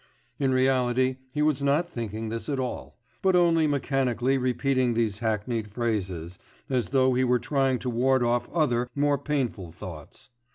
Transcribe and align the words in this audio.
'...In 0.39 0.51
reality 0.51 1.17
he 1.31 1.43
was 1.43 1.61
not 1.61 1.87
thinking 1.87 2.29
this 2.29 2.49
at 2.49 2.59
all, 2.59 2.97
but 3.21 3.35
only 3.35 3.67
mechanically 3.67 4.35
repeating 4.35 4.95
these 4.95 5.19
hackneyed 5.19 5.69
phrases, 5.71 6.39
as 6.71 6.89
though 6.89 7.13
he 7.13 7.23
were 7.23 7.37
trying 7.37 7.77
to 7.77 7.89
ward 7.91 8.23
off 8.23 8.49
other 8.51 8.89
more 8.95 9.19
painful 9.19 9.71
thoughts. 9.71 10.31